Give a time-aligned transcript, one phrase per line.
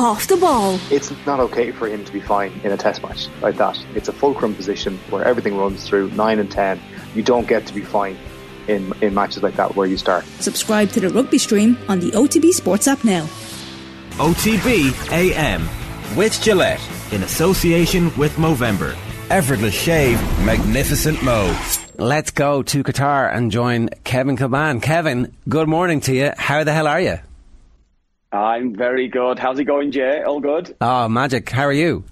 [0.00, 0.78] off the ball.
[0.90, 3.78] It's not okay for him to be fine in a test match like that.
[3.94, 6.80] It's a fulcrum position where everything runs through 9 and 10.
[7.14, 8.16] You don't get to be fine
[8.66, 10.24] in, in matches like that where you start.
[10.40, 13.26] Subscribe to the rugby stream on the OTB Sports app now.
[14.16, 15.68] OTB AM
[16.16, 16.80] with Gillette
[17.12, 18.96] in association with Movember.
[19.28, 21.54] Effortless shave, magnificent Mo.
[21.98, 24.80] Let's go to Qatar and join Kevin Kilbane.
[24.80, 26.32] Kevin, good morning to you.
[26.38, 27.18] How the hell are you?
[28.32, 29.38] I'm very good.
[29.38, 30.22] How's it going, Jay?
[30.22, 30.76] All good?
[30.80, 31.50] Oh, magic.
[31.50, 32.04] How are you?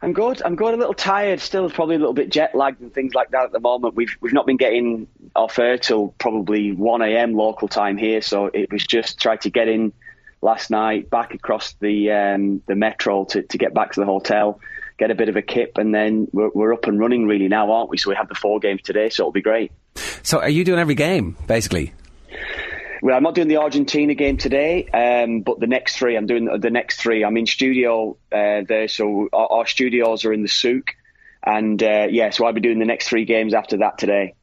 [0.00, 0.40] I'm good.
[0.42, 0.74] I'm good.
[0.74, 1.40] A little tired.
[1.40, 3.96] Still, probably a little bit jet lagged and things like that at the moment.
[3.96, 7.34] We've we've not been getting off air till probably 1 a.m.
[7.34, 9.92] local time here, so it was just trying to get in
[10.40, 14.60] last night, back across the um, the metro to, to get back to the hotel,
[14.98, 17.72] get a bit of a kip, and then we're, we're up and running really now,
[17.72, 17.98] aren't we?
[17.98, 19.72] So we have the four games today, so it'll be great.
[20.22, 21.92] So, are you doing every game basically?
[23.02, 26.46] Well, I'm not doing the Argentina game today, um, but the next three, I'm doing
[26.46, 27.24] the next three.
[27.24, 30.94] I'm in studio uh, there, so our, our, studios are in the souk,
[31.44, 34.34] and uh, yeah, so I'll be doing the next three games after that today.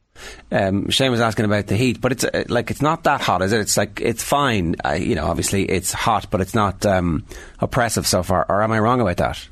[0.50, 3.42] Um, Shane was asking about the heat, but it's uh, like it's not that hot,
[3.42, 3.60] is it?
[3.60, 4.76] It's like it's fine.
[4.98, 7.26] You know, obviously it's hot, but it's not um,
[7.60, 8.46] oppressive so far.
[8.48, 9.48] Or am I wrong about that?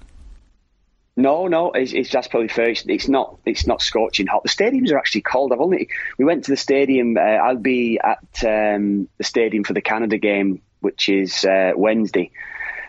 [1.16, 2.70] No, no, it's, it's probably fair.
[2.70, 3.38] It's, it's, not.
[3.46, 4.42] It's not scorching hot.
[4.42, 5.52] The stadiums are actually cold.
[5.52, 7.16] I've only we went to the stadium.
[7.16, 12.32] Uh, I'll be at um, the stadium for the Canada game, which is uh, Wednesday.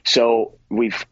[0.04, 1.06] So we've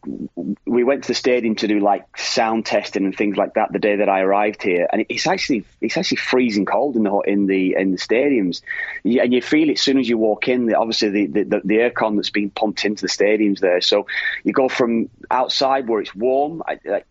[0.65, 3.79] we went to the stadium to do like sound testing and things like that the
[3.79, 7.45] day that I arrived here, and it's actually it's actually freezing cold in the in
[7.45, 8.61] the in the stadiums,
[9.03, 10.73] and you feel it as soon as you walk in.
[10.73, 14.07] Obviously, the the, the aircon that's being pumped into the stadiums there, so
[14.43, 16.63] you go from outside where it's warm,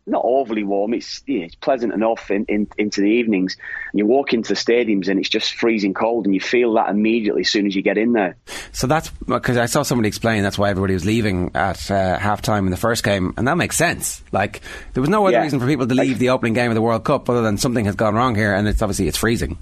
[0.07, 3.57] not overly warm, it's you know, it's pleasant enough in, in, into the evenings,
[3.93, 6.89] and you walk into the stadiums and it's just freezing cold, and you feel that
[6.89, 8.37] immediately as soon as you get in there.
[8.73, 12.41] So that's because I saw somebody explain that's why everybody was leaving at uh, half
[12.41, 14.23] time in the first game, and that makes sense.
[14.33, 14.63] Like
[14.95, 15.43] there was no other yeah.
[15.43, 17.85] reason for people to leave the opening game of the World Cup other than something
[17.85, 19.59] has gone wrong here, and it's obviously it's freezing.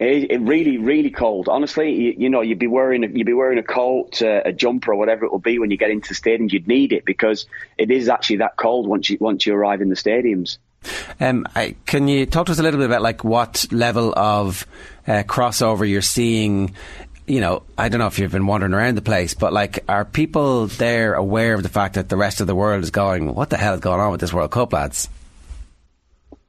[0.00, 1.48] It, it really, really cold.
[1.48, 4.52] Honestly, you, you, know, you'd be wearing a, you'd be wearing a coat, uh, a
[4.52, 6.52] jumper, or whatever it will be when you get into the stadiums.
[6.52, 7.46] You'd need it because
[7.76, 10.58] it is actually that cold once you once you arrive in the stadiums.
[11.18, 14.66] Um, I, can you talk to us a little bit about like what level of
[15.06, 16.74] uh, crossover you're seeing
[17.28, 20.04] you know, I don't know if you've been wandering around the place, but like, are
[20.04, 23.50] people there aware of the fact that the rest of the world is going, what
[23.50, 25.08] the hell is going on with this World Cup, lads?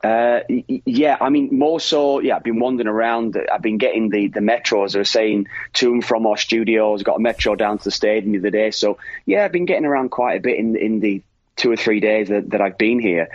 [0.01, 3.37] Uh, yeah, I mean, more so, yeah, I've been wandering around.
[3.51, 7.19] I've been getting the, the metros are saying to and from our studios, got a
[7.19, 8.71] metro down to the stadium the other day.
[8.71, 11.21] So, yeah, I've been getting around quite a bit in, in the
[11.57, 13.27] two or three days that, that I've been here.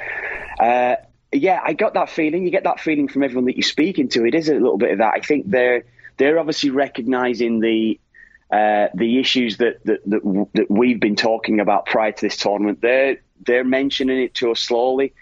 [0.59, 0.97] Uh,
[1.33, 2.45] yeah, I got that feeling.
[2.45, 4.25] You get that feeling from everyone that you're speaking to.
[4.25, 5.13] It is a little bit of that.
[5.15, 5.85] I think they're,
[6.17, 8.01] they're obviously recognising the
[8.51, 12.81] uh, the issues that, that, that that we've been talking about prior to this tournament.
[12.81, 15.15] They're they're mentioning it to us slowly.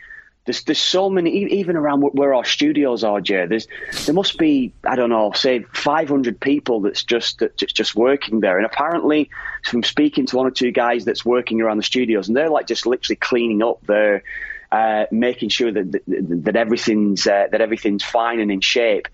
[0.44, 3.46] There's there's so many even around where our studios are, Jay.
[3.46, 3.68] There's
[4.06, 8.56] there must be I don't know, say 500 people that's just that's just working there,
[8.56, 9.30] and apparently
[9.64, 12.66] from speaking to one or two guys that's working around the studios, and they're like
[12.66, 14.24] just literally cleaning up there.
[14.70, 19.06] Uh, making sure that that, that everything's uh, that everything's fine and in shape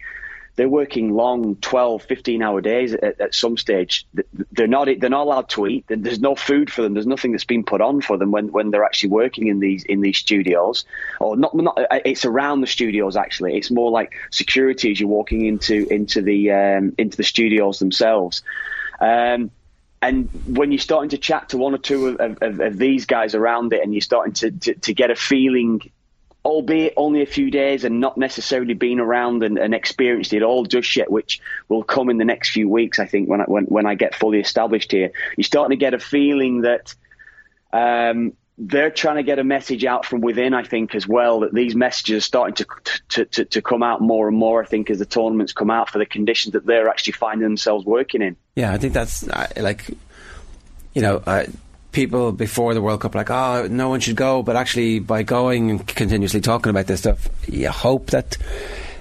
[0.58, 4.04] they're working long 12 15 hour days at, at, some stage.
[4.50, 5.84] They're not they're not allowed to eat.
[5.86, 6.94] There's no food for them.
[6.94, 9.84] There's nothing that's been put on for them when, when they're actually working in these
[9.84, 10.84] in these studios.
[11.20, 13.56] Or not, not it's around the studios actually.
[13.56, 18.42] It's more like security as you're walking into into the um, into the studios themselves.
[19.00, 19.52] Um,
[20.02, 23.34] and when you're starting to chat to one or two of, of, of, these guys
[23.34, 25.90] around it and you're starting to, to, to get a feeling
[26.48, 30.64] albeit only a few days and not necessarily been around and, and, experienced it all
[30.64, 32.98] just yet, which will come in the next few weeks.
[32.98, 35.92] I think when I, when, when I get fully established here, you're starting to get
[35.92, 36.94] a feeling that
[37.70, 40.54] um, they're trying to get a message out from within.
[40.54, 42.66] I think as well that these messages are starting to,
[43.10, 44.62] to to, to come out more and more.
[44.62, 47.84] I think as the tournaments come out for the conditions that they're actually finding themselves
[47.84, 48.36] working in.
[48.56, 49.84] Yeah, I think that's like
[50.94, 51.22] you know.
[51.26, 51.44] Uh,
[51.92, 55.70] people before the World Cup like, oh, no one should go, but actually by going
[55.70, 58.36] and continuously talking about this stuff, you hope that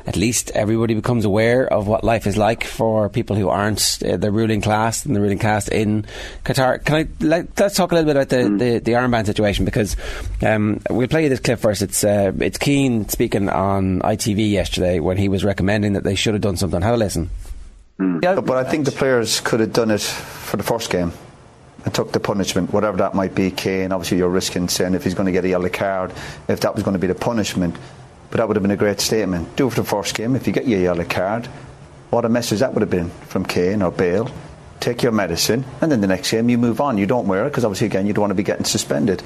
[0.07, 4.15] at least everybody becomes aware of what life is like for people who aren't uh,
[4.15, 6.05] the ruling class and the ruling class in
[6.45, 6.83] Qatar.
[6.83, 8.57] Can I let, us talk a little bit about the, mm.
[8.59, 9.97] the, the, armband situation because
[10.41, 11.81] um, we'll play you this clip first.
[11.81, 16.33] It's uh, it's Keane speaking on ITV yesterday when he was recommending that they should
[16.33, 16.81] have done something.
[16.81, 17.29] Have a listen.
[17.99, 18.23] Mm.
[18.23, 21.11] Yeah, but I think the players could have done it for the first game
[21.87, 23.49] and took the punishment, whatever that might be.
[23.49, 26.11] Kane, obviously, you're risking saying if he's going to get a yellow card,
[26.49, 27.77] if that was going to be the punishment.
[28.29, 29.55] But that would have been a great statement.
[29.55, 30.35] Do it for the first game.
[30.35, 31.45] If you get your yellow card,
[32.09, 34.29] what a message that would have been from Kane or Bale.
[34.79, 36.97] take your medicine, and then the next game you move on.
[36.97, 39.23] You don't wear it because obviously again you don't want to be getting suspended.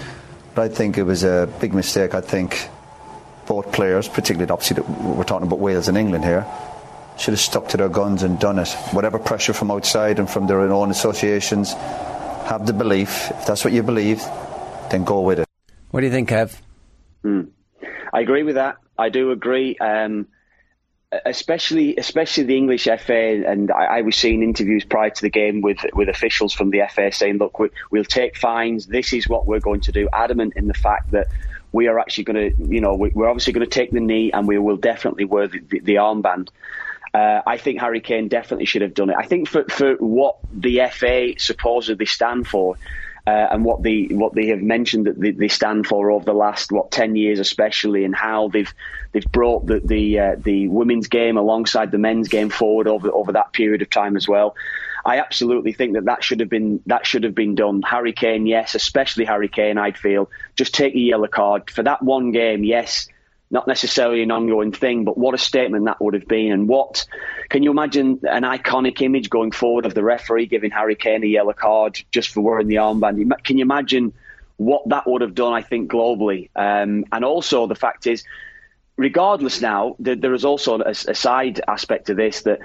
[0.56, 2.14] But I think it was a big mistake.
[2.14, 2.70] I think
[3.48, 6.46] both players, particularly obviously we're talking about Wales and England here,
[7.18, 8.70] should have stuck to their guns and done it.
[8.92, 11.74] Whatever pressure from outside and from their own associations,
[12.46, 13.32] have the belief.
[13.32, 14.20] If that's what you believe,
[14.90, 15.48] then go with it.
[15.92, 16.58] What do you think, Kev?
[17.24, 17.50] Mm.
[18.14, 18.78] I agree with that.
[18.98, 19.78] I do agree.
[19.78, 20.28] Um,
[21.26, 25.62] especially especially the English FA, and I, I, was seeing interviews prior to the game
[25.62, 28.88] with with officials from the FA saying, "Look, we, will take fines.
[28.88, 31.28] This is what we're going to do." Adamant in the fact that
[31.74, 34.48] we are actually going to, you know, we're obviously going to take the knee, and
[34.48, 36.50] we will definitely wear the, the, the armband.
[37.14, 39.18] Uh, I think Harry Kane definitely should have done it.
[39.18, 42.78] I think for for what the FA supposedly stand for,
[43.28, 46.34] uh, and what they what they have mentioned that they, they, stand for over the
[46.34, 48.74] last what ten years, especially, and how they've
[49.12, 53.34] they've brought the the, uh, the women's game alongside the men's game forward over over
[53.34, 54.56] that period of time as well.
[55.06, 57.82] I absolutely think that that should have been that should have been done.
[57.84, 59.78] Harry Kane, yes, especially Harry Kane.
[59.78, 62.64] I'd feel just take a yellow card for that one game.
[62.64, 63.08] Yes,
[63.52, 66.54] not necessarily an ongoing thing, but what a statement that would have been.
[66.54, 67.06] And what
[67.50, 71.28] can you imagine an iconic image going forward of the referee giving Harry Kane a
[71.28, 73.44] yellow card just for wearing the armband?
[73.44, 74.14] Can you imagine
[74.56, 76.50] what that would have done, I think, globally?
[76.56, 78.24] Um, and also, the fact is,
[78.96, 82.60] regardless now, there is also a, a side aspect to this that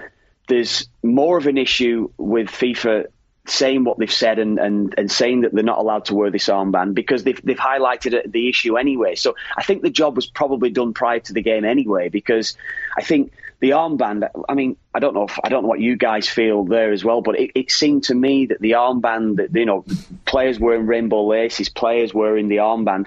[0.46, 3.06] there's more of an issue with FIFA
[3.46, 6.48] saying what they've said and, and, and saying that they're not allowed to wear this
[6.48, 9.14] armband because they've, they've highlighted the issue anyway.
[9.14, 12.56] So I think the job was probably done prior to the game anyway because
[12.96, 14.28] I think the armband.
[14.48, 17.04] I mean, I don't know if I don't know what you guys feel there as
[17.04, 19.84] well, but it, it seemed to me that the armband that you know
[20.24, 23.06] players wearing rainbow laces, players wearing the armband.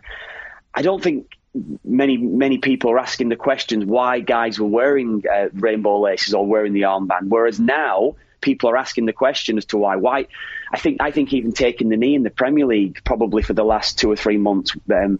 [0.73, 1.37] I don't think
[1.83, 6.45] many many people are asking the questions why guys were wearing uh, rainbow laces or
[6.45, 9.95] wearing the armband, whereas now people are asking the question as to why.
[9.95, 10.27] Why?
[10.71, 13.63] I think I think even taking the knee in the Premier League probably for the
[13.63, 15.19] last two or three months um,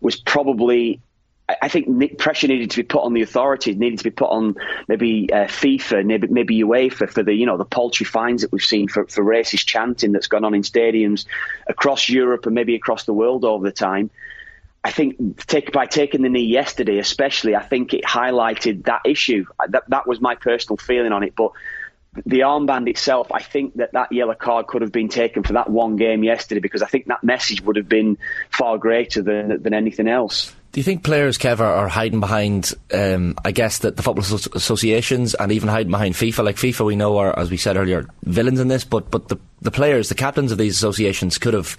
[0.00, 1.00] was probably.
[1.62, 4.56] I think pressure needed to be put on the authorities, needed to be put on
[4.86, 8.62] maybe uh, FIFA, maybe, maybe UEFA for the you know the paltry fines that we've
[8.62, 11.24] seen for, for racist chanting that's gone on in stadiums
[11.66, 14.10] across Europe and maybe across the world over the time.
[14.84, 19.44] I think take, by taking the knee yesterday, especially, I think it highlighted that issue.
[19.68, 21.34] That, that was my personal feeling on it.
[21.34, 21.52] But
[22.26, 25.70] the armband itself, I think that that yellow card could have been taken for that
[25.70, 28.18] one game yesterday because I think that message would have been
[28.50, 30.54] far greater than than anything else.
[30.72, 35.34] Do you think players, Kev, are, hiding behind, um, I guess, that the football associations
[35.34, 36.44] and even hiding behind FIFA?
[36.44, 39.38] Like FIFA, we know are, as we said earlier, villains in this, but but the,
[39.62, 41.76] the players, the captains of these associations could have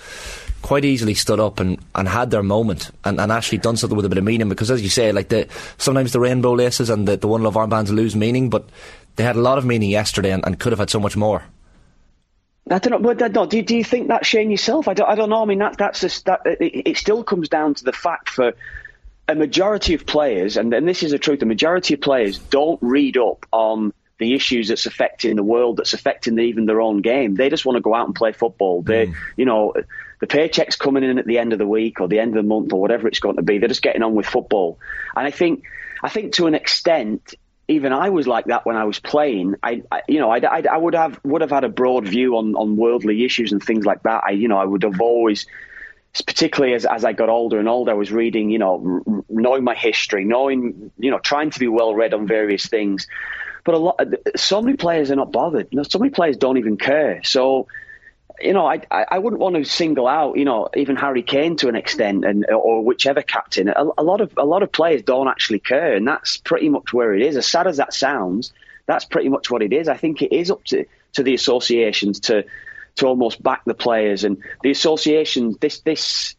[0.62, 4.06] quite easily stood up and, and had their moment and, and actually done something with
[4.06, 5.48] a bit of meaning because as you say like the
[5.78, 8.68] sometimes the rainbow laces and the, the one love armbands lose meaning but
[9.20, 11.44] they had a lot of meaning yesterday and, and could have had so much more.
[12.72, 13.14] I don't know.
[13.14, 14.88] But no, do, do you think that Shane yourself?
[14.88, 15.10] I don't.
[15.10, 15.42] I don't know.
[15.42, 16.40] I mean, that that's just, that.
[16.46, 18.54] It, it, still comes down to the fact for
[19.28, 21.42] a majority of players, and, and this is the truth.
[21.42, 25.92] The majority of players don't read up on the issues that's affecting the world, that's
[25.92, 27.36] affecting even their own game.
[27.36, 28.84] They just want to go out and play football.
[28.84, 29.16] They, mm.
[29.36, 29.74] you know,
[30.22, 32.48] the paycheck's coming in at the end of the week or the end of the
[32.48, 33.58] month or whatever it's going to be.
[33.58, 34.80] They're just getting on with football,
[35.14, 35.64] and I think,
[36.02, 37.36] I think to an extent,
[37.70, 39.56] even I was like that when I was playing.
[39.62, 42.36] I, I you know, I, I, I, would have would have had a broad view
[42.36, 44.24] on, on worldly issues and things like that.
[44.26, 45.46] I, you know, I would have always,
[46.26, 49.76] particularly as as I got older and older, I was reading, you know, knowing my
[49.76, 53.08] history, knowing, you know, trying to be well read on various things.
[53.64, 55.68] But a lot, uh, so many players are not bothered.
[55.70, 57.24] You know, so many players don't even care.
[57.24, 57.68] So
[58.42, 61.70] you know, I, I wouldn't want to single out, you know, even Harry Kane to
[61.70, 63.70] an extent, and or whichever captain.
[63.70, 66.94] A, a, lot of a lot of players don't actually care, and that's pretty much
[66.94, 67.38] where it is.
[67.38, 68.54] As sad as that sounds,
[68.86, 69.88] that's pretty much what it is.
[69.88, 72.46] I think it is up to, to the associations to
[72.96, 75.58] to almost back the players and the associations.
[75.58, 76.36] This this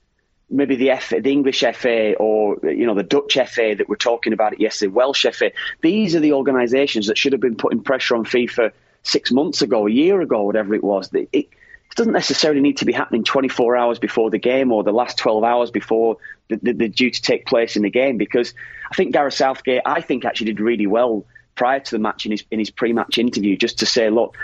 [0.50, 4.32] maybe the F, the English FA or you know the Dutch FA that we're talking
[4.32, 5.52] about it yesterday, Welsh FA.
[5.80, 9.86] These are the organisations that should have been putting pressure on FIFA six months ago,
[9.86, 11.10] a year ago, whatever it was.
[11.32, 11.48] It,
[11.90, 15.18] it doesn't necessarily need to be happening 24 hours before the game or the last
[15.18, 16.18] 12 hours before
[16.48, 18.16] the, the, the due to take place in the game.
[18.16, 18.54] Because
[18.90, 22.30] I think Gareth Southgate, I think actually did really well prior to the match in
[22.30, 24.36] his in his pre-match interview, just to say, look,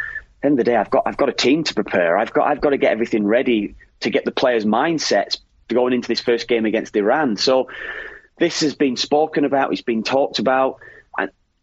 [0.43, 2.19] end of the day, I've got I've got a team to prepare.
[2.19, 5.39] I've got I've got to get everything ready to get the players' mindsets
[5.69, 7.37] going into this first game against Iran.
[7.37, 7.69] So
[8.39, 9.73] this has been spoken about.
[9.73, 10.81] It's been talked about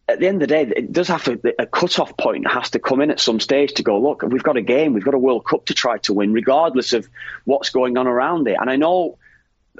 [0.06, 2.78] at the end of the day, it does have to, a cut-off point has to
[2.78, 5.18] come in at some stage to go, look, we've got a game, we've got a
[5.18, 7.08] World Cup to try to win, regardless of
[7.44, 8.56] what's going on around it.
[8.60, 9.16] And I know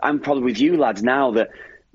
[0.03, 1.51] I'm probably with you lads now that,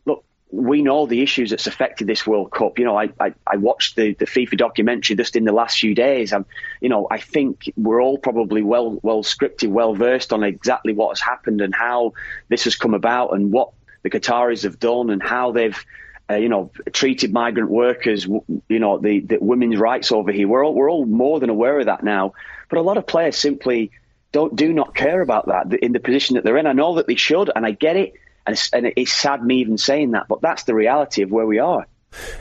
[0.05, 2.77] look, we know the issues that's affected this World Cup.
[2.77, 5.95] You know, I, I, I watched the, the FIFA documentary just in the last few
[5.95, 6.31] days.
[6.31, 6.45] and
[6.81, 11.09] you know, I think we're all probably well well scripted, well versed on exactly what
[11.09, 12.13] has happened and how
[12.47, 13.71] this has come about and what
[14.03, 15.83] the Qataris have done and how they've
[16.29, 20.47] uh, you know, treated migrant workers, you know, the, the women's rights over here.
[20.47, 22.33] We're all, we're all more than aware of that now.
[22.69, 23.91] But a lot of players simply
[24.31, 26.67] don't do not care about that in the position that they're in.
[26.67, 28.13] I know that they should, and I get it,
[28.45, 31.47] and it's, and it's sad me even saying that, but that's the reality of where
[31.47, 31.87] we are.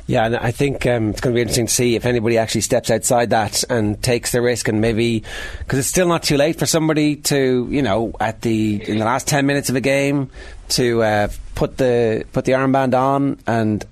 [0.06, 2.62] Yeah, and I think um, it's going to be interesting to see if anybody actually
[2.62, 5.22] steps outside that and takes the risk, and maybe
[5.58, 9.04] because it's still not too late for somebody to, you know, at the in the
[9.04, 10.30] last ten minutes of a game
[10.70, 13.84] to uh, put the put the armband on and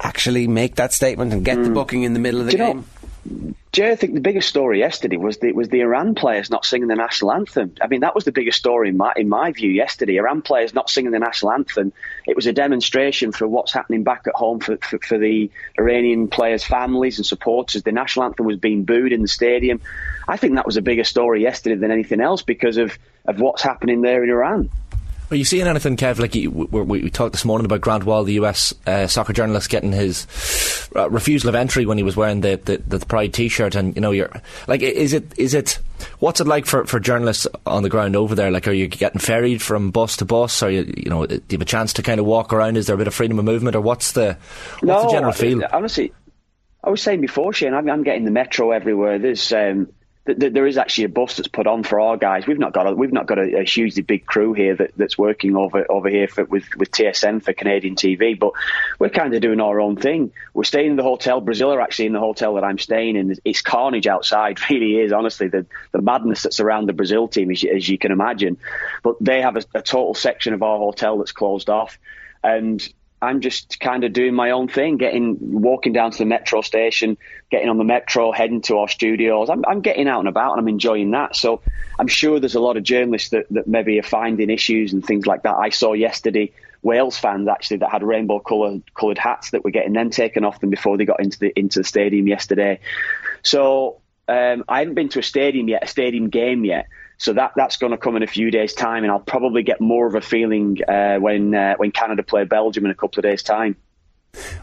[0.00, 1.64] actually make that statement and get mm.
[1.64, 2.78] the booking in the middle of the game.
[2.78, 2.84] Know,
[3.72, 6.88] Jay, I think the biggest story yesterday was the was the Iran players not singing
[6.88, 7.74] the national anthem.
[7.80, 10.16] I mean, that was the biggest story in my in my view yesterday.
[10.16, 11.92] Iran players not singing the national anthem.
[12.26, 16.28] It was a demonstration for what's happening back at home for, for, for the Iranian
[16.28, 17.82] players' families and supporters.
[17.82, 19.80] The national anthem was being booed in the stadium.
[20.26, 23.62] I think that was a bigger story yesterday than anything else because of, of what's
[23.62, 24.70] happening there in Iran.
[25.30, 26.18] Are you seeing anything, Kev?
[26.18, 29.68] Like you, we, we, talked this morning about Grant Wahl, the US uh, soccer journalist,
[29.68, 30.26] getting his
[30.96, 34.00] uh, refusal of entry when he was wearing the, the, the Pride T-shirt, and you
[34.00, 34.30] know, you're
[34.66, 35.80] like, is it is it
[36.18, 38.50] what's it like for, for journalists on the ground over there?
[38.50, 40.62] Like, are you getting ferried from bus to bus?
[40.62, 42.78] Are you you know, do you have a chance to kind of walk around?
[42.78, 44.38] Is there a bit of freedom of movement, or what's the
[44.80, 45.62] what's no, the general feel?
[45.70, 46.12] Honestly,
[46.82, 49.18] I was saying before, Shane, I'm, I'm getting the metro everywhere.
[49.18, 49.92] There's um,
[50.36, 52.46] there is actually a bus that's put on for our guys.
[52.46, 55.16] We've not got a, we've not got a, a hugely big crew here that, that's
[55.16, 58.52] working over over here for, with with TSN for Canadian TV, but
[58.98, 60.32] we're kind of doing our own thing.
[60.52, 61.40] We're staying in the hotel.
[61.40, 63.36] Brazil are actually in the hotel that I'm staying in.
[63.44, 67.62] It's carnage outside, really is honestly the the madness that's around the Brazil team, as
[67.62, 68.58] you, as you can imagine.
[69.02, 71.98] But they have a, a total section of our hotel that's closed off,
[72.42, 72.86] and
[73.20, 77.18] I'm just kind of doing my own thing, getting walking down to the metro station,
[77.50, 79.50] getting on the metro, heading to our studios.
[79.50, 81.34] I'm, I'm, getting out and about, and I'm enjoying that.
[81.34, 81.60] So
[81.98, 85.26] I'm sure there's a lot of journalists that, that maybe are finding issues and things
[85.26, 85.56] like that.
[85.56, 89.94] I saw yesterday Wales fans actually that had rainbow coloured coloured hats that were getting
[89.94, 92.78] them taken off them before they got into the into the stadium yesterday.
[93.42, 96.86] So um, I haven't been to a stadium yet, a stadium game yet.
[97.18, 99.80] So that that's going to come in a few days' time, and I'll probably get
[99.80, 103.24] more of a feeling uh, when uh, when Canada play Belgium in a couple of
[103.24, 103.76] days' time.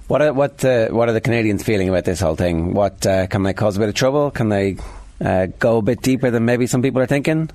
[0.08, 2.74] What are, what uh, what are the Canadians feeling about this whole thing?
[2.74, 4.32] What uh, can they cause a bit of trouble?
[4.32, 4.78] Can they
[5.20, 7.50] uh, go a bit deeper than maybe some people are thinking?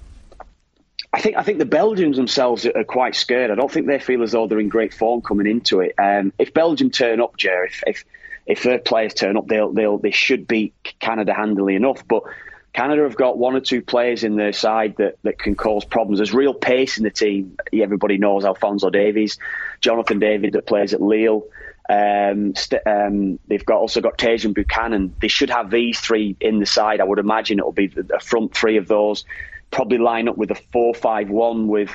[1.12, 3.50] I think I think the Belgians themselves are quite scared.
[3.50, 5.94] I don't think they feel as though they're in great form coming into it.
[5.98, 8.04] Um, if Belgium turn up, Jer, if, if
[8.46, 12.06] if their players turn up, they'll they'll they should beat Canada handily enough.
[12.06, 12.24] But
[12.72, 16.18] Canada have got one or two players in their side that, that can cause problems.
[16.18, 17.56] There's real pace in the team.
[17.72, 19.38] Everybody knows Alphonso Davies,
[19.80, 21.44] Jonathan David that plays at Lille.
[21.88, 25.16] Um, st- um, they've got also got Tajon Buchanan.
[25.20, 27.00] They should have these three in the side.
[27.00, 29.24] I would imagine it'll be a front three of those.
[29.72, 31.90] Probably line up with a four-five-one with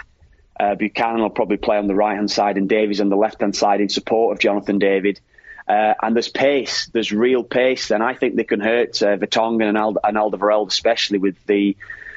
[0.60, 3.40] uh, Buchanan will probably play on the right hand side and Davies on the left
[3.40, 5.22] hand side in support of Jonathan David.
[5.68, 9.68] Uh, and there's pace, there's real pace, and I think they can hurt uh, Vertonghen
[9.68, 11.76] and, Ald- and Alderweireld, especially with the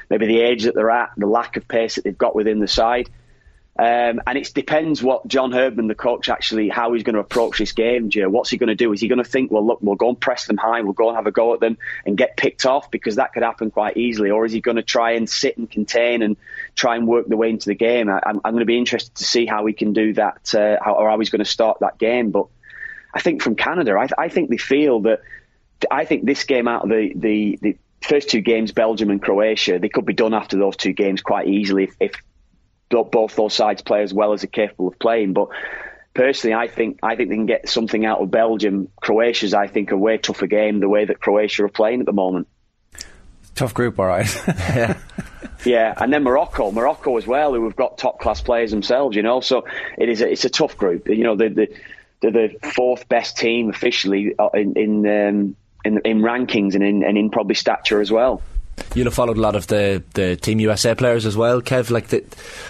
[0.09, 2.67] maybe the age that they're at, the lack of pace that they've got within the
[2.67, 3.09] side.
[3.79, 7.59] Um, and it depends what John Herdman, the coach, actually how he's going to approach
[7.59, 8.09] this game.
[8.09, 8.91] Joe, what's he going to do?
[8.91, 11.07] Is he going to think, well, look, we'll go and press them high, we'll go
[11.07, 13.95] and have a go at them and get picked off because that could happen quite
[13.95, 16.35] easily, or is he going to try and sit and contain and
[16.75, 18.09] try and work the way into the game?
[18.09, 20.95] I, am going to be interested to see how he can do that, uh, how,
[20.95, 22.31] or how he's going to start that game.
[22.31, 22.47] But
[23.13, 25.21] I think from Canada, I, I think they feel that.
[25.89, 29.79] I think this game out of the, the, the first two games, Belgium and Croatia,
[29.79, 32.11] they could be done after those two games quite easily if, if
[32.89, 35.31] both those sides play as well as they're capable of playing.
[35.31, 35.49] But
[36.13, 38.89] personally, I think I think they can get something out of Belgium.
[39.01, 42.13] Croatia's, I think, a way tougher game the way that Croatia are playing at the
[42.13, 42.47] moment.
[43.55, 44.29] Tough group, all right.
[44.47, 44.97] yeah.
[45.65, 49.23] Yeah, and then Morocco, Morocco as well, who have got top class players themselves, you
[49.23, 49.41] know.
[49.41, 49.65] So
[49.97, 51.09] it is a, it's a tough group.
[51.09, 51.75] You know, the, the
[52.21, 57.03] they're the fourth best team officially uh, in in um, in, in, rankings and in,
[57.03, 58.41] and in probably stature as well.
[58.95, 61.89] You'll have followed a lot of the, the Team USA players as well, Kev.
[61.89, 62.21] Like they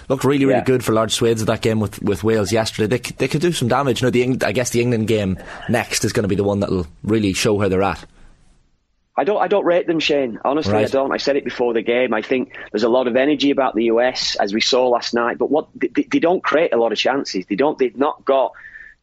[0.08, 0.64] looked really, really yeah.
[0.64, 2.98] good for large swathes of that game with, with Wales yesterday.
[2.98, 4.02] They, they could do some damage.
[4.02, 5.38] You know, the I guess the England game
[5.70, 8.06] next is going to be the one that'll really show where they're at.
[9.16, 9.42] I don't.
[9.42, 10.40] I don't rate them, Shane.
[10.46, 10.88] Honestly, right.
[10.88, 11.12] I don't.
[11.12, 12.14] I said it before the game.
[12.14, 15.38] I think there's a lot of energy about the US, as we saw last night.
[15.38, 17.46] But what they, they don't create a lot of chances.
[17.46, 17.78] They don't.
[17.78, 18.54] They've not got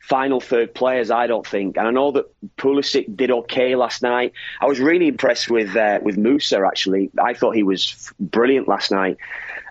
[0.00, 1.76] final third players, I don't think.
[1.76, 2.26] And I know that
[2.56, 4.32] Pulisic did okay last night.
[4.60, 7.10] I was really impressed with uh, with Musah, actually.
[7.22, 9.18] I thought he was brilliant last night.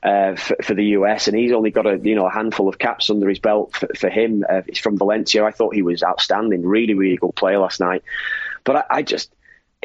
[0.05, 2.77] uh, for, for, the US, and he's only got a you know a handful of
[2.77, 4.45] caps under his belt for, for him.
[4.47, 5.43] Uh, he's from Valencia.
[5.43, 8.03] I thought he was outstanding, really, really good player last night.
[8.63, 9.33] But I, I just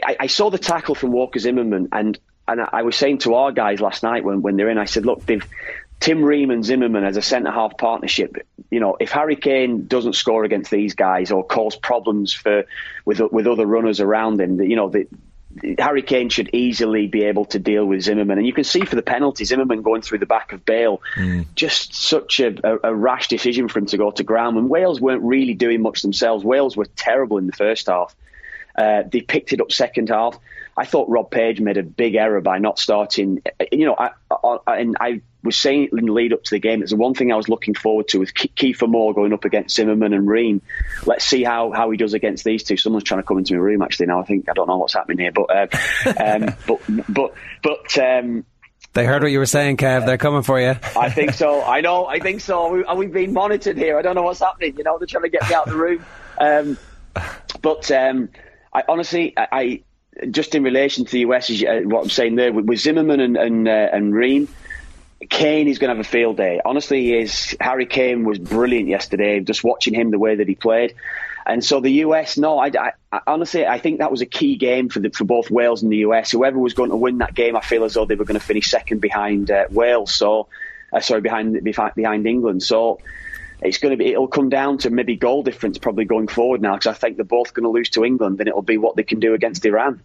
[0.05, 3.51] I, I, saw the tackle from Walker Zimmerman, and and I was saying to our
[3.51, 5.47] guys last night when, when they're in, I said, look, they've
[6.01, 8.37] Tim Ream and Zimmerman as a centre half partnership.
[8.71, 12.65] You know, if Harry Kane doesn't score against these guys or cause problems for
[13.05, 15.07] with with other runners around him, you know, the,
[15.79, 18.39] Harry Kane should easily be able to deal with Zimmerman.
[18.39, 21.45] And you can see for the penalty, Zimmerman going through the back of Bale, mm.
[21.57, 24.57] just such a, a, a, rash decision for him to go to ground.
[24.57, 26.45] And Wales weren't really doing much themselves.
[26.45, 28.15] Wales were terrible in the first half.
[28.77, 30.39] Uh, they picked it up second half.
[30.81, 33.43] I thought Rob Page made a big error by not starting.
[33.71, 36.81] You know, I, I, and I was saying in the lead up to the game,
[36.81, 39.77] it's the one thing I was looking forward to with Kiefer Moore going up against
[39.77, 40.63] Zimmerman and Ream.
[41.05, 42.79] Let's see how, how he does against these two.
[42.79, 44.23] Someone's trying to come into my room actually now.
[44.23, 45.67] I think I don't know what's happening here, but uh,
[46.19, 47.99] um, but but but.
[47.99, 48.47] Um,
[48.95, 50.07] they heard what you were saying, Kev.
[50.07, 50.77] They're coming for you.
[50.97, 51.63] I think so.
[51.63, 52.07] I know.
[52.07, 52.73] I think so.
[52.73, 53.99] We, are we being monitored here?
[53.99, 54.79] I don't know what's happening.
[54.79, 56.07] You know, they're trying to get me out of the room.
[56.39, 56.79] Um,
[57.61, 58.31] but um,
[58.73, 59.83] I honestly, I, I,
[60.31, 63.69] just in relation to the US, uh, what I'm saying there with, Zimmerman and and,
[63.69, 64.49] uh, and Ream,
[65.29, 66.61] Kane is going to have a field day.
[66.65, 67.57] Honestly, he is.
[67.61, 69.41] Harry Kane was brilliant yesterday.
[69.41, 70.95] Just watching him the way that he played.
[71.47, 74.57] And so the US, no, I, I, I, honestly, I think that was a key
[74.57, 76.31] game for the, for both Wales and the US.
[76.31, 78.45] Whoever was going to win that game, I feel as though they were going to
[78.45, 80.15] finish second behind uh, Wales.
[80.15, 80.49] So,
[80.93, 82.63] uh, sorry, behind behind England.
[82.63, 83.01] So
[83.63, 86.75] it's going to be it'll come down to maybe goal difference probably going forward now
[86.75, 89.03] because I think they're both going to lose to England and it'll be what they
[89.03, 90.03] can do against Iran.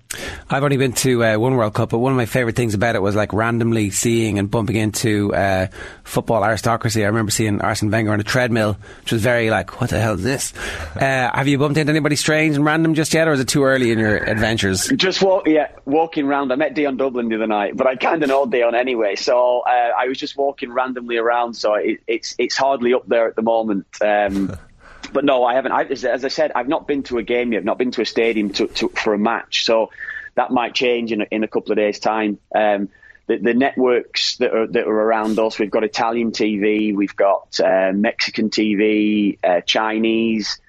[0.50, 2.96] I've only been to uh, one World Cup, but one of my favourite things about
[2.96, 5.68] it was like randomly seeing and bumping into uh,
[6.04, 7.04] football aristocracy.
[7.04, 10.16] I remember seeing Arsene Wenger on a treadmill, which was very like, what the hell
[10.16, 10.54] is this?
[10.96, 13.66] Uh, have you bumped into anybody strange and random just yet, or is it too
[13.66, 14.88] early in your adventures?
[14.96, 16.54] Just walk, yeah, walking around.
[16.54, 19.60] I met Dion Dublin the other night, but I kind of know Dion anyway, so
[19.60, 21.56] uh, I was just walking randomly around.
[21.56, 23.88] So it, it's it's hardly up there at the moment.
[24.02, 24.58] Um,
[25.14, 25.72] but no, I haven't.
[25.72, 27.64] I, as I said, I've not been to a game yet.
[27.64, 29.66] not been to a stadium to, to, for a match.
[29.66, 29.92] So
[30.36, 32.40] that might change in a, in a couple of days' time.
[32.54, 32.90] Um,
[33.28, 37.60] the, the, networks that are that are around us, we've got Italian TV, we've got
[37.60, 40.60] uh, Mexican TV, uh, Chinese.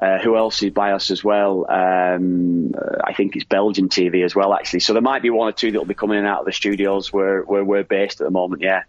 [0.00, 1.68] Uh, who else is by us as well?
[1.68, 4.78] Um, I think it's Belgian TV as well, actually.
[4.78, 6.52] So there might be one or two that will be coming in out of the
[6.52, 8.62] studios where, where we're based at the moment.
[8.62, 8.84] Yeah.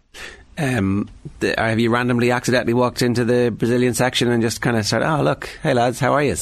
[0.60, 4.84] Um, the, have you randomly, accidentally walked into the Brazilian section and just kind of
[4.84, 5.08] started?
[5.10, 6.36] Oh, look, hey lads, how are you?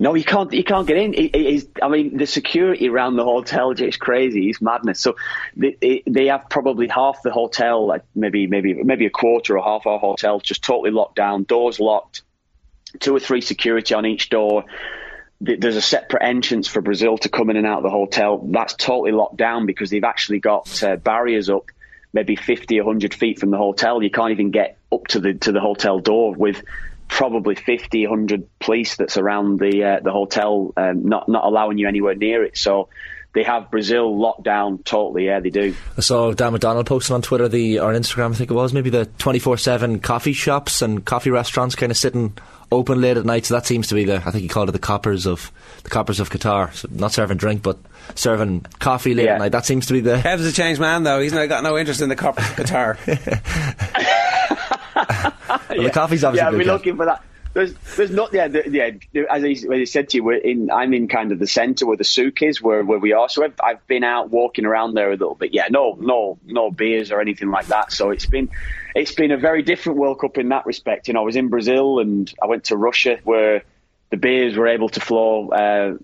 [0.00, 0.52] No, you can't.
[0.52, 1.14] You can't get in.
[1.14, 4.50] It, it I mean, the security around the hotel is crazy.
[4.50, 5.00] It's madness.
[5.00, 5.14] So
[5.56, 9.86] they, they have probably half the hotel, like maybe maybe maybe a quarter or half
[9.86, 12.22] our hotel, just totally locked down, doors locked,
[12.98, 14.64] two or three security on each door.
[15.40, 18.38] There's a separate entrance for Brazil to come in and out of the hotel.
[18.50, 21.70] That's totally locked down because they've actually got uh, barriers up,
[22.14, 24.02] maybe 50, 100 feet from the hotel.
[24.02, 26.62] You can't even get up to the to the hotel door with
[27.08, 31.88] probably 50, 100 police that's around the uh, the hotel, um, not not allowing you
[31.88, 32.56] anywhere near it.
[32.56, 32.88] So
[33.34, 35.26] they have Brazil locked down totally.
[35.26, 35.74] Yeah, they do.
[35.98, 38.90] I saw Dan McDonald posting on Twitter the or Instagram, I think it was maybe
[38.90, 42.36] the twenty four seven coffee shops and coffee restaurants kind of sitting
[42.70, 43.44] open late at night.
[43.46, 45.50] So that seems to be the I think he called it the coppers of
[45.82, 46.72] the coppers of Qatar.
[46.72, 47.76] So not serving drink, but
[48.14, 49.34] serving coffee late yeah.
[49.34, 49.52] at night.
[49.52, 50.18] That seems to be the.
[50.18, 51.20] Kev's a changed man though.
[51.20, 52.98] He's not got no interest in the coppers of Qatar.
[55.68, 55.82] well, yeah.
[55.82, 56.52] The coffee's obviously yeah.
[56.52, 57.24] I'll be looking for that.
[57.54, 59.22] There's, there's not, yeah, the, yeah.
[59.30, 60.72] As I, said to you, we're in.
[60.72, 63.28] I'm in kind of the centre where the souk is, where, where we are.
[63.28, 65.54] So I've, I've been out walking around there a little bit.
[65.54, 67.92] Yeah, no, no, no beers or anything like that.
[67.92, 68.50] So it's been,
[68.96, 71.06] it's been a very different World Cup in that respect.
[71.06, 73.62] You know, I was in Brazil and I went to Russia where
[74.10, 75.50] the beers were able to flow.
[75.50, 75.96] Uh,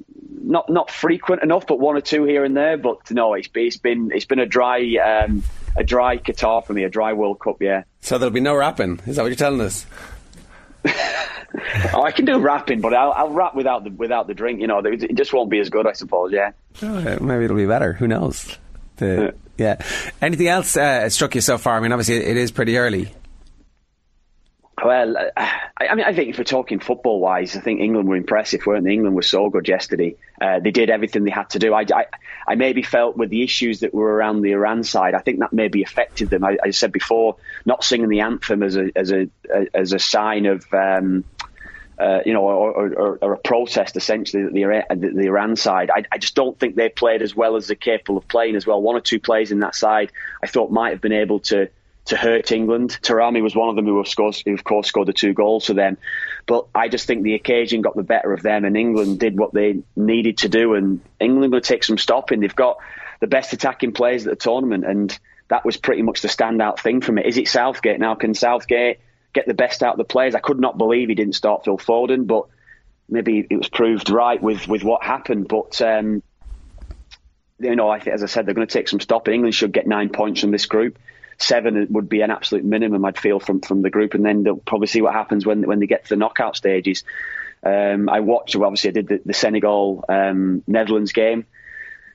[0.43, 2.77] not not frequent enough, but one or two here and there.
[2.77, 5.43] But no, it's, it's been it's been a dry um,
[5.77, 7.61] a dry Qatar for me, a dry World Cup.
[7.61, 7.85] Yeah.
[8.01, 9.01] So there'll be no rapping.
[9.07, 9.85] Is that what you're telling us?
[11.95, 14.61] oh, I can do rapping, but I'll, I'll, rap without the without the drink.
[14.61, 16.33] You know, it just won't be as good, I suppose.
[16.33, 16.53] Yeah.
[16.83, 17.93] Oh, maybe it'll be better.
[17.93, 18.57] Who knows?
[18.97, 19.83] The, yeah.
[20.21, 21.77] Anything else uh, struck you so far?
[21.77, 23.13] I mean, obviously it is pretty early.
[24.83, 28.17] Well, I, I, mean, I think if we're talking football wise, I think England were
[28.17, 28.93] impressive, weren't they?
[28.93, 30.17] England was so good yesterday.
[30.41, 31.75] Uh, they did everything they had to do.
[31.75, 32.07] I, I,
[32.49, 35.53] I, maybe felt with the issues that were around the Iran side, I think that
[35.53, 36.45] maybe affected them.
[36.45, 37.37] I, I said before,
[37.67, 39.29] not singing the anthem as a as a
[39.75, 40.65] as a sign of.
[40.73, 41.25] Um,
[42.01, 45.91] uh, you know, or, or, or, a protest essentially that the, the, the Iran side.
[45.95, 48.67] I, I, just don't think they played as well as they're capable of playing as
[48.67, 48.81] well.
[48.81, 50.11] One or two players in that side
[50.43, 51.69] I thought might have been able to
[52.07, 52.99] to hurt England.
[53.03, 55.99] Taremi was one of them who, who of course scored the two goals for them.
[56.47, 59.53] But I just think the occasion got the better of them, and England did what
[59.53, 60.75] they needed to do.
[60.75, 62.41] And England will take some stopping.
[62.41, 62.79] They've got
[63.21, 65.17] the best attacking players at the tournament, and
[65.49, 67.27] that was pretty much the standout thing from it.
[67.27, 68.15] Is it Southgate now?
[68.15, 69.01] Can Southgate
[69.33, 70.35] get the best out of the players?
[70.35, 72.47] I could not believe he didn't start Phil Foden, but
[73.09, 75.49] maybe it was proved right with, with what happened.
[75.49, 76.23] But um,
[77.59, 79.35] you know, I as I said, they're going to take some stopping.
[79.35, 80.99] England should get nine points from this group.
[81.39, 84.57] Seven would be an absolute minimum, I'd feel, from, from the group, and then they'll
[84.57, 87.05] probably see what happens when when they get to the knockout stages.
[87.63, 91.47] Um, I watched, obviously, I did the, the Senegal um, Netherlands game,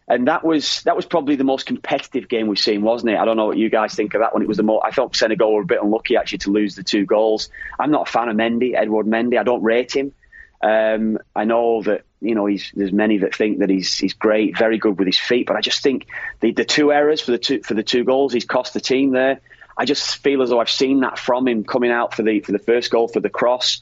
[0.08, 3.18] and that was that was probably the most competitive game we've seen, wasn't it?
[3.18, 4.44] I don't know what you guys think of that one.
[4.44, 4.84] It was the most.
[4.86, 7.50] I thought Senegal were a bit unlucky actually to lose the two goals.
[7.80, 9.40] I'm not a fan of Mendy, Edward Mendy.
[9.40, 10.14] I don't rate him.
[10.62, 14.78] Um, I know that you know there's many that think that he's he's great, very
[14.78, 16.08] good with his feet, but I just think
[16.40, 19.12] the the two errors for the two for the two goals he's cost the team
[19.12, 19.42] there.
[19.78, 22.52] I just feel as though I've seen that from him coming out for the for
[22.52, 23.82] the first goal for the cross,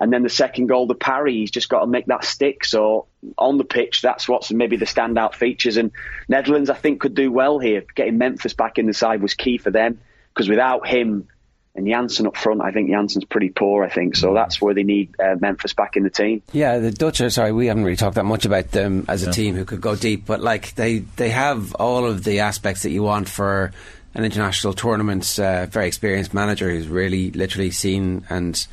[0.00, 1.34] and then the second goal, the parry.
[1.34, 2.64] He's just got to make that stick.
[2.64, 3.06] So
[3.36, 5.76] on the pitch, that's what's maybe the standout features.
[5.76, 5.90] And
[6.28, 7.84] Netherlands, I think, could do well here.
[7.94, 9.98] Getting Memphis back in the side was key for them
[10.32, 11.28] because without him,
[11.74, 13.84] and Janssen up front, I think Janssen's pretty poor.
[13.84, 14.34] I think so.
[14.34, 16.42] That's where they need uh, Memphis back in the team.
[16.52, 17.52] Yeah, the Dutch are sorry.
[17.52, 19.32] We haven't really talked that much about them as a yeah.
[19.32, 22.90] team who could go deep, but like they they have all of the aspects that
[22.90, 23.72] you want for
[24.14, 25.38] an international tournament.
[25.38, 28.66] Uh, very experienced manager who's really literally seen and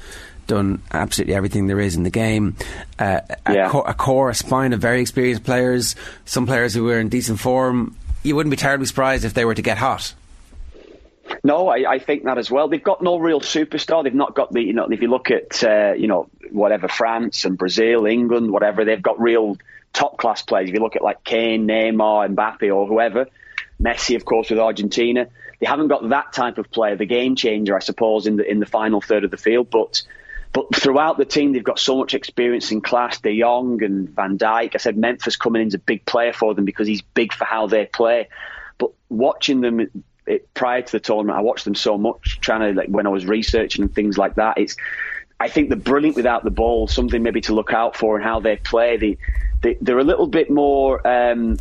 [0.48, 2.56] done absolutely everything there is in the game.
[3.00, 3.68] Uh, yeah.
[3.68, 5.96] a, co- a core, a spine of very experienced players.
[6.26, 7.96] Some players who were in decent form.
[8.24, 10.14] You wouldn't be terribly surprised if they were to get hot.
[11.44, 12.68] No, I, I, think that as well.
[12.68, 14.04] They've got no real superstar.
[14.04, 17.46] They've not got the, you know, if you look at, uh, you know, whatever France
[17.46, 19.58] and Brazil, England, whatever, they've got real
[19.94, 20.70] top class players.
[20.70, 23.28] If you look at like Kane, Neymar, Mbappe, or whoever,
[23.82, 25.28] Messi, of course, with Argentina,
[25.60, 28.60] they haven't got that type of player, the game changer, I suppose, in the in
[28.60, 29.70] the final third of the field.
[29.70, 30.04] But
[30.56, 33.20] but throughout the team, they've got so much experience in class.
[33.20, 34.74] De Jong and Van Dijk.
[34.74, 37.44] I said Memphis coming in is a big player for them because he's big for
[37.44, 38.30] how they play.
[38.78, 39.82] But watching them
[40.26, 43.10] it, prior to the tournament, I watched them so much, trying to like when I
[43.10, 44.58] was researching and things like that.
[44.58, 44.78] It's
[45.42, 46.88] I think they're brilliant without the ball.
[46.88, 48.96] Something maybe to look out for in how they play.
[48.96, 49.18] They,
[49.62, 51.06] they they're a little bit more.
[51.06, 51.58] Um,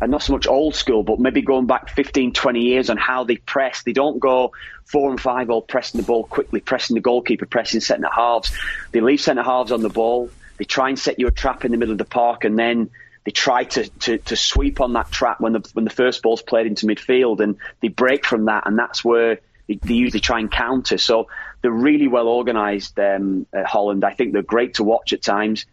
[0.00, 3.24] and not so much old school, but maybe going back 15, 20 years on how
[3.24, 3.82] they press.
[3.82, 4.52] They don't go
[4.84, 8.56] four and five all pressing the ball quickly, pressing the goalkeeper, pressing centre halves.
[8.92, 10.30] They leave centre halves on the ball.
[10.58, 12.90] They try and set you a trap in the middle of the park, and then
[13.24, 16.42] they try to, to, to sweep on that trap when the when the first ball's
[16.42, 20.40] played into midfield, and they break from that, and that's where they, they usually try
[20.40, 20.98] and counter.
[20.98, 21.28] So
[21.62, 24.04] they're really well organised um, Holland.
[24.04, 25.66] I think they're great to watch at times.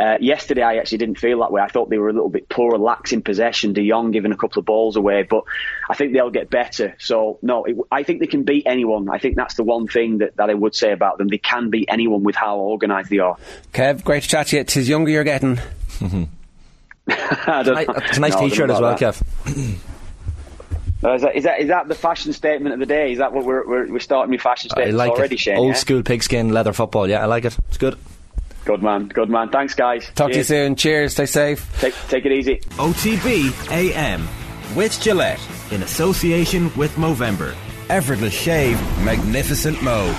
[0.00, 1.60] Uh, yesterday, I actually didn't feel that way.
[1.60, 3.74] I thought they were a little bit poor, lax in possession.
[3.74, 5.44] De Jong giving a couple of balls away, but
[5.90, 6.96] I think they'll get better.
[6.98, 9.10] So no, it, I think they can beat anyone.
[9.10, 11.28] I think that's the one thing that, that I would say about them.
[11.28, 13.36] They can beat anyone with how organised they are.
[13.74, 14.64] Kev, great to chat to you.
[14.64, 15.60] Tis younger you're getting.
[16.00, 16.14] it's
[18.16, 18.98] a nice no, T-shirt as well, that.
[18.98, 19.78] Kev.
[21.02, 23.12] Uh, is, that, is, that, is that the fashion statement of the day?
[23.12, 25.40] Is that what we're, we're, we're starting with fashion statements like already, it.
[25.40, 25.58] Shane?
[25.58, 25.74] Old yeah?
[25.74, 27.08] school pigskin leather football.
[27.08, 27.58] Yeah, I like it.
[27.68, 27.98] It's good.
[28.70, 29.48] Good man, good man.
[29.48, 30.08] Thanks, guys.
[30.14, 30.46] Talk Cheers.
[30.46, 30.76] to you soon.
[30.76, 31.12] Cheers.
[31.14, 31.80] Stay safe.
[31.80, 32.58] Take, take it easy.
[32.78, 34.28] OTB AM
[34.76, 35.40] with Gillette
[35.72, 37.56] in association with Movember.
[37.88, 40.14] Effortless shave, magnificent mo.